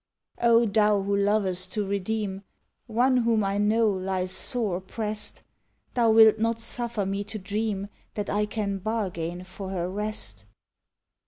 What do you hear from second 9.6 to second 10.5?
her rest.